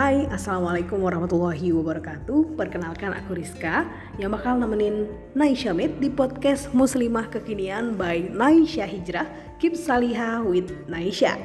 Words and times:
Hai, 0.00 0.24
Assalamualaikum 0.32 0.96
warahmatullahi 1.04 1.76
wabarakatuh. 1.76 2.56
Perkenalkan 2.56 3.12
aku 3.12 3.36
Rizka 3.36 3.84
Yang 4.16 4.32
bakal 4.32 4.56
nemenin 4.56 5.12
Naisha 5.36 5.76
Med 5.76 6.00
di 6.00 6.08
podcast 6.08 6.72
Muslimah 6.72 7.28
Kekinian 7.28 8.00
by 8.00 8.32
Naisha 8.32 8.88
Hijrah 8.88 9.28
Keep 9.60 9.76
Salihah 9.76 10.40
with 10.40 10.72
Naisha. 10.88 11.36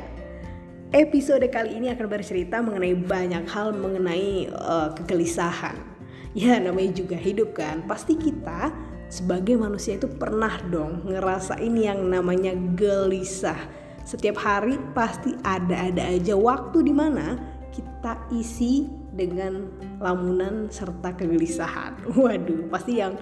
Episode 0.96 1.44
kali 1.52 1.84
ini 1.84 1.91
akan 1.91 2.07
bercerita 2.07 2.64
mengenai 2.64 2.96
banyak 2.96 3.44
hal 3.44 3.76
mengenai 3.76 4.48
uh, 4.48 4.96
kegelisahan. 4.96 5.76
Ya 6.32 6.56
namanya 6.56 6.96
juga 6.96 7.20
hidup 7.20 7.60
kan. 7.60 7.84
Pasti 7.84 8.16
kita 8.16 8.72
sebagai 9.12 9.60
manusia 9.60 10.00
itu 10.00 10.08
pernah 10.08 10.64
dong 10.72 11.04
ngerasain 11.04 11.76
yang 11.76 12.08
namanya 12.08 12.56
gelisah. 12.80 13.60
Setiap 14.08 14.40
hari 14.40 14.80
pasti 14.96 15.36
ada-ada 15.44 16.08
aja 16.08 16.40
waktu 16.40 16.88
di 16.88 16.95
mana 16.95 17.55
kita 18.05 18.38
isi 18.38 18.86
dengan 19.18 19.66
lamunan 19.98 20.70
serta 20.70 21.18
kegelisahan. 21.18 22.05
Waduh, 22.13 22.70
pasti 22.70 23.02
yang 23.02 23.18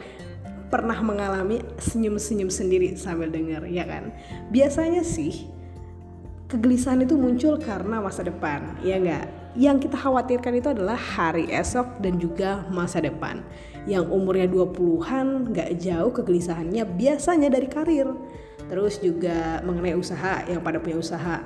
pernah 0.68 1.00
mengalami 1.00 1.64
senyum-senyum 1.80 2.52
sendiri 2.52 3.00
sambil 3.00 3.32
dengar, 3.32 3.64
ya 3.64 3.88
kan? 3.88 4.12
Biasanya 4.52 5.08
sih 5.08 5.48
kegelisahan 6.52 7.00
itu 7.00 7.16
muncul 7.16 7.56
karena 7.64 8.04
masa 8.04 8.28
depan, 8.28 8.76
ya 8.84 9.00
enggak? 9.00 9.32
Yang 9.56 9.88
kita 9.88 9.96
khawatirkan 10.04 10.54
itu 10.60 10.68
adalah 10.76 11.00
hari 11.00 11.48
esok 11.48 12.04
dan 12.04 12.20
juga 12.20 12.68
masa 12.68 13.00
depan. 13.00 13.40
Yang 13.88 14.12
umurnya 14.12 14.52
20-an 14.52 15.48
nggak 15.48 15.80
jauh 15.80 16.12
kegelisahannya 16.12 16.84
biasanya 16.92 17.48
dari 17.48 17.72
karir. 17.72 18.12
Terus 18.68 19.00
juga 19.00 19.64
mengenai 19.64 19.96
usaha 19.96 20.44
yang 20.44 20.60
pada 20.60 20.84
punya 20.84 21.00
usaha 21.00 21.40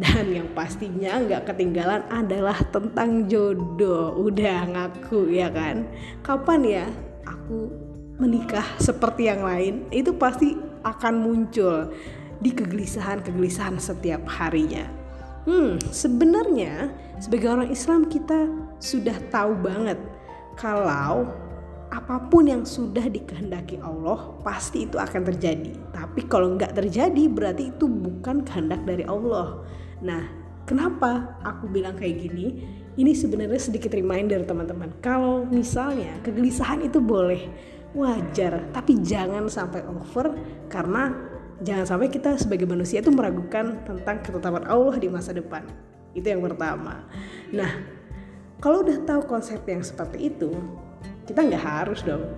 dan 0.00 0.32
yang 0.32 0.48
pastinya 0.56 1.20
nggak 1.20 1.52
ketinggalan 1.52 2.00
adalah 2.08 2.56
tentang 2.72 3.28
jodoh. 3.28 4.16
Udah 4.16 4.64
ngaku 4.64 5.28
ya 5.28 5.52
kan? 5.52 5.84
Kapan 6.24 6.60
ya 6.64 6.86
aku 7.28 7.68
menikah 8.16 8.64
seperti 8.80 9.28
yang 9.28 9.44
lain? 9.44 9.84
Itu 9.92 10.16
pasti 10.16 10.56
akan 10.80 11.14
muncul 11.20 11.92
di 12.40 12.50
kegelisahan-kegelisahan 12.50 13.76
setiap 13.76 14.24
harinya. 14.40 14.88
Hmm, 15.42 15.76
sebenarnya 15.90 16.90
sebagai 17.18 17.50
orang 17.50 17.70
Islam 17.70 18.06
kita 18.06 18.46
sudah 18.78 19.14
tahu 19.30 19.58
banget 19.58 19.98
kalau 20.54 21.26
apa 21.92 22.16
pun 22.32 22.48
yang 22.48 22.64
sudah 22.64 23.04
dikehendaki 23.04 23.76
Allah 23.84 24.32
pasti 24.40 24.88
itu 24.88 24.96
akan 24.96 25.28
terjadi. 25.28 25.76
Tapi 25.92 26.24
kalau 26.24 26.56
nggak 26.56 26.72
terjadi 26.72 27.28
berarti 27.28 27.74
itu 27.74 27.84
bukan 27.84 28.40
kehendak 28.46 28.80
dari 28.88 29.04
Allah. 29.04 29.60
Nah, 30.02 30.26
kenapa 30.66 31.38
aku 31.46 31.70
bilang 31.70 31.94
kayak 31.94 32.26
gini? 32.26 32.66
Ini 32.92 33.16
sebenarnya 33.16 33.56
sedikit 33.56 33.94
reminder 33.96 34.44
teman-teman. 34.44 34.92
Kalau 35.00 35.48
misalnya 35.48 36.20
kegelisahan 36.20 36.84
itu 36.84 37.00
boleh 37.00 37.48
wajar, 37.96 38.68
tapi 38.74 39.00
jangan 39.00 39.48
sampai 39.48 39.80
over 39.88 40.36
karena 40.68 41.14
jangan 41.64 41.96
sampai 41.96 42.12
kita 42.12 42.36
sebagai 42.36 42.68
manusia 42.68 43.00
itu 43.00 43.08
meragukan 43.08 43.80
tentang 43.86 44.20
ketetapan 44.20 44.66
Allah 44.68 44.96
di 45.00 45.08
masa 45.08 45.32
depan. 45.32 45.64
Itu 46.12 46.28
yang 46.28 46.44
pertama. 46.44 47.08
Nah, 47.54 47.72
kalau 48.60 48.84
udah 48.84 49.00
tahu 49.08 49.24
konsep 49.24 49.64
yang 49.64 49.80
seperti 49.80 50.28
itu, 50.28 50.52
kita 51.24 51.40
nggak 51.48 51.64
harus 51.64 52.04
dong 52.04 52.28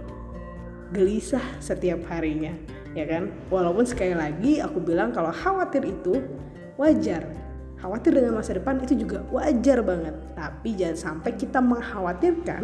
gelisah 0.95 1.43
setiap 1.59 2.07
harinya, 2.07 2.55
ya 2.95 3.03
kan? 3.09 3.35
Walaupun 3.51 3.83
sekali 3.83 4.15
lagi 4.15 4.63
aku 4.63 4.79
bilang 4.79 5.11
kalau 5.11 5.35
khawatir 5.35 5.83
itu 5.83 6.23
wajar, 6.79 7.27
khawatir 7.85 8.17
dengan 8.17 8.41
masa 8.41 8.57
depan 8.57 8.81
itu 8.81 8.97
juga 9.05 9.21
wajar 9.29 9.85
banget. 9.85 10.17
Tapi 10.33 10.73
jangan 10.73 10.97
sampai 10.97 11.31
kita 11.37 11.61
mengkhawatirkan 11.61 12.63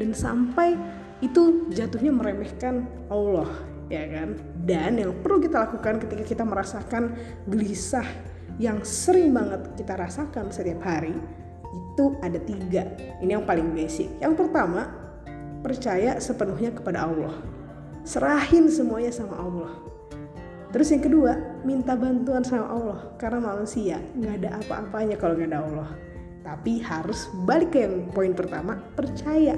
dan 0.00 0.10
sampai 0.16 0.80
itu 1.20 1.68
jatuhnya 1.68 2.08
meremehkan 2.08 2.88
Allah 3.12 3.52
ya 3.92 4.08
kan? 4.08 4.40
Dan 4.64 4.96
yang 4.96 5.12
perlu 5.20 5.44
kita 5.44 5.68
lakukan 5.68 6.00
ketika 6.00 6.24
kita 6.24 6.44
merasakan 6.48 7.12
gelisah 7.44 8.08
yang 8.56 8.80
sering 8.80 9.36
banget 9.36 9.76
kita 9.76 9.92
rasakan 10.00 10.48
setiap 10.48 10.80
hari 10.80 11.12
itu 11.72 12.16
ada 12.24 12.40
tiga. 12.40 12.88
Ini 13.20 13.36
yang 13.36 13.44
paling 13.44 13.76
basic. 13.76 14.08
Yang 14.24 14.40
pertama 14.40 14.88
percaya 15.60 16.16
sepenuhnya 16.16 16.72
kepada 16.72 17.04
Allah. 17.04 17.36
Serahin 18.08 18.72
semuanya 18.72 19.12
sama 19.12 19.36
Allah 19.36 19.92
Terus 20.72 20.88
yang 20.88 21.04
kedua, 21.04 21.32
minta 21.68 21.92
bantuan 21.92 22.40
sama 22.40 22.64
Allah 22.72 22.98
karena 23.20 23.44
manusia 23.44 24.00
nggak 24.16 24.34
ada 24.40 24.50
apa-apanya 24.64 25.20
kalau 25.20 25.36
nggak 25.36 25.52
ada 25.52 25.60
Allah. 25.68 25.90
Tapi 26.42 26.80
harus 26.80 27.28
balik 27.44 27.76
ke 27.76 27.84
yang 27.84 28.08
poin 28.10 28.32
pertama, 28.32 28.80
percaya. 28.96 29.54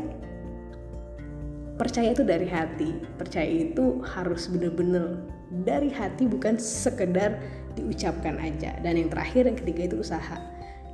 Percaya 1.78 2.10
itu 2.10 2.26
dari 2.26 2.50
hati. 2.50 2.98
Percaya 3.14 3.46
itu 3.46 4.02
harus 4.02 4.50
bener-bener 4.50 5.22
dari 5.62 5.88
hati 5.94 6.26
bukan 6.26 6.58
sekedar 6.58 7.38
diucapkan 7.78 8.34
aja. 8.42 8.74
Dan 8.82 8.98
yang 8.98 9.08
terakhir 9.08 9.46
yang 9.46 9.58
ketiga 9.58 9.94
itu 9.94 10.02
usaha. 10.02 10.38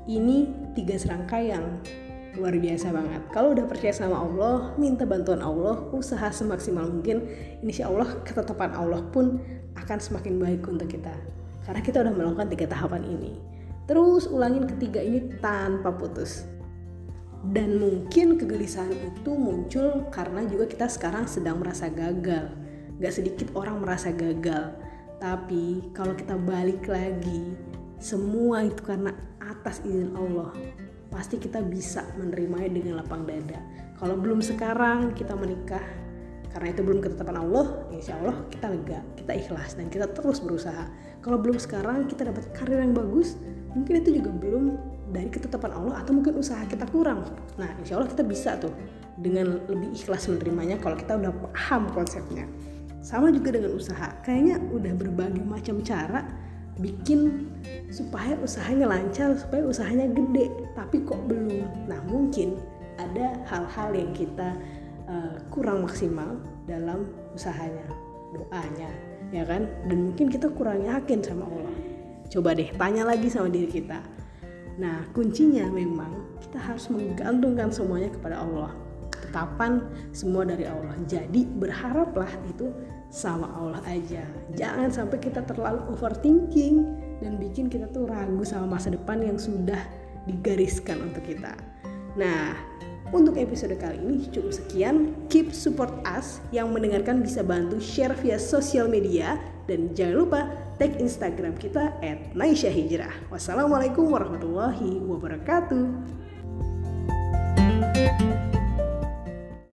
Ini 0.05 0.53
tiga 0.77 1.01
serangkaian 1.01 1.81
luar 2.39 2.55
biasa 2.55 2.95
banget. 2.95 3.23
Kalau 3.35 3.57
udah 3.57 3.67
percaya 3.67 3.91
sama 3.91 4.23
Allah, 4.23 4.75
minta 4.79 5.03
bantuan 5.03 5.43
Allah, 5.43 5.83
usaha 5.91 6.31
semaksimal 6.31 6.87
mungkin, 6.87 7.27
insya 7.65 7.91
Allah 7.91 8.23
ketetapan 8.23 8.71
Allah 8.77 9.03
pun 9.11 9.43
akan 9.75 9.99
semakin 9.99 10.39
baik 10.39 10.63
untuk 10.67 10.87
kita. 10.91 11.15
Karena 11.67 11.81
kita 11.83 12.03
udah 12.07 12.15
melakukan 12.15 12.49
tiga 12.51 12.67
tahapan 12.71 13.03
ini. 13.07 13.33
Terus 13.91 14.31
ulangin 14.31 14.71
ketiga 14.71 15.03
ini 15.03 15.35
tanpa 15.43 15.91
putus. 15.91 16.47
Dan 17.41 17.81
mungkin 17.81 18.37
kegelisahan 18.37 18.93
itu 18.93 19.33
muncul 19.33 20.07
karena 20.13 20.45
juga 20.45 20.69
kita 20.69 20.87
sekarang 20.87 21.25
sedang 21.25 21.59
merasa 21.59 21.89
gagal. 21.89 22.53
Gak 23.01 23.15
sedikit 23.17 23.49
orang 23.57 23.81
merasa 23.81 24.13
gagal. 24.13 24.77
Tapi 25.19 25.89
kalau 25.97 26.13
kita 26.13 26.37
balik 26.37 26.85
lagi, 26.85 27.57
semua 27.97 28.65
itu 28.65 28.81
karena 28.85 29.17
atas 29.41 29.81
izin 29.85 30.13
Allah 30.17 30.53
pasti 31.11 31.37
kita 31.43 31.61
bisa 31.61 32.07
menerimanya 32.17 32.71
dengan 32.71 33.03
lapang 33.03 33.27
dada. 33.27 33.59
Kalau 33.99 34.17
belum 34.17 34.41
sekarang 34.41 35.13
kita 35.13 35.37
menikah 35.37 35.83
karena 36.51 36.75
itu 36.75 36.83
belum 36.83 36.99
ketetapan 36.99 37.47
Allah, 37.47 37.87
insya 37.95 38.19
Allah 38.19 38.35
kita 38.51 38.67
lega, 38.75 38.99
kita 39.15 39.33
ikhlas 39.39 39.79
dan 39.79 39.87
kita 39.87 40.11
terus 40.11 40.43
berusaha. 40.43 40.91
Kalau 41.23 41.39
belum 41.39 41.63
sekarang 41.63 42.11
kita 42.11 42.27
dapat 42.27 42.51
karir 42.57 42.83
yang 42.83 42.91
bagus, 42.91 43.39
mungkin 43.71 44.03
itu 44.03 44.19
juga 44.19 44.35
belum 44.35 44.75
dari 45.15 45.31
ketetapan 45.31 45.71
Allah 45.75 46.03
atau 46.03 46.11
mungkin 46.15 46.39
usaha 46.39 46.63
kita 46.67 46.91
kurang. 46.91 47.23
Nah, 47.55 47.71
insya 47.79 47.99
Allah 47.99 48.11
kita 48.11 48.27
bisa 48.27 48.59
tuh 48.59 48.75
dengan 49.15 49.63
lebih 49.71 49.95
ikhlas 49.95 50.27
menerimanya 50.27 50.79
kalau 50.83 50.99
kita 50.99 51.19
udah 51.19 51.31
paham 51.51 51.87
konsepnya. 51.95 52.51
Sama 53.01 53.31
juga 53.31 53.55
dengan 53.55 53.79
usaha, 53.79 54.11
kayaknya 54.27 54.59
udah 54.75 54.93
berbagai 54.99 55.45
macam 55.47 55.79
cara 55.87 56.27
bikin 56.81 57.47
supaya 57.93 58.35
usahanya 58.41 58.89
lancar, 58.89 59.37
supaya 59.37 59.63
usahanya 59.65 60.09
gede, 60.11 60.51
tapi 60.73 61.05
kok 61.05 61.21
belum. 61.29 61.69
Nah, 61.87 62.01
mungkin 62.09 62.57
ada 62.97 63.37
hal-hal 63.49 63.91
yang 63.97 64.11
kita 64.17 64.57
uh, 65.09 65.37
kurang 65.53 65.85
maksimal 65.85 66.41
dalam 66.65 67.09
usahanya, 67.37 67.85
doanya, 68.33 68.91
ya 69.31 69.45
kan? 69.45 69.69
Dan 69.87 70.13
mungkin 70.13 70.33
kita 70.33 70.49
kurang 70.53 70.85
yakin 70.85 71.21
sama 71.21 71.47
Allah. 71.47 71.75
Coba 72.31 72.55
deh 72.55 72.71
tanya 72.79 73.03
lagi 73.05 73.27
sama 73.27 73.51
diri 73.51 73.67
kita. 73.67 73.99
Nah, 74.79 75.03
kuncinya 75.13 75.67
memang 75.69 76.39
kita 76.41 76.57
harus 76.57 76.89
menggantungkan 76.89 77.69
semuanya 77.75 78.09
kepada 78.15 78.41
Allah. 78.41 78.71
Ketetapan 79.11 79.83
semua 80.15 80.47
dari 80.47 80.65
Allah. 80.65 80.95
Jadi 81.05 81.45
berharaplah 81.45 82.31
itu 82.47 82.71
sama 83.11 83.51
Allah 83.59 83.83
aja. 83.91 84.23
Jangan 84.55 84.89
sampai 84.95 85.19
kita 85.19 85.43
terlalu 85.43 85.83
overthinking 85.91 86.77
dan 87.19 87.37
bikin 87.37 87.67
kita 87.67 87.91
tuh 87.91 88.07
ragu 88.07 88.41
sama 88.47 88.79
masa 88.79 88.95
depan 88.95 89.21
yang 89.21 89.37
sudah 89.37 89.83
digariskan 90.31 91.03
untuk 91.11 91.27
kita. 91.27 91.53
Nah, 92.15 92.55
untuk 93.11 93.35
episode 93.35 93.75
kali 93.75 93.99
ini 93.99 94.31
cukup 94.31 94.55
sekian. 94.55 95.27
Keep 95.27 95.51
support 95.51 95.91
us. 96.07 96.39
Yang 96.55 96.71
mendengarkan 96.71 97.19
bisa 97.27 97.43
bantu 97.43 97.83
share 97.83 98.15
via 98.23 98.39
sosial 98.39 98.87
media 98.87 99.35
dan 99.67 99.91
jangan 99.99 100.15
lupa 100.15 100.41
tag 100.79 100.95
Instagram 101.03 101.59
kita 101.59 101.99
@naisyahhijrah. 102.39 103.31
Wassalamualaikum 103.35 104.07
warahmatullahi 104.07 105.03
wabarakatuh. 105.03 105.85